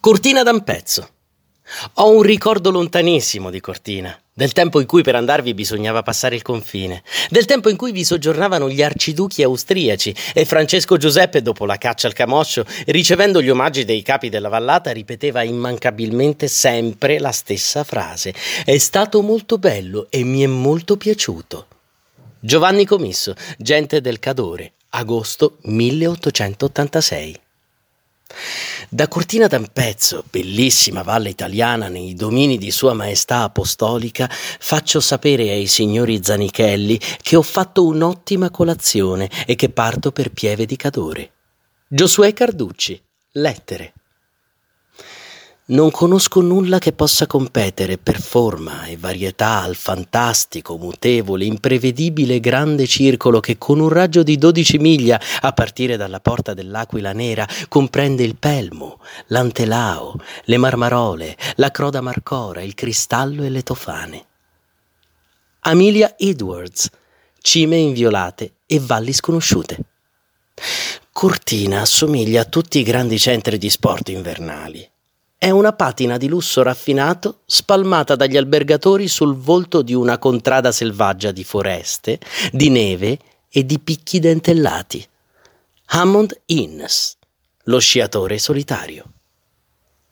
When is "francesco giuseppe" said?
10.44-11.42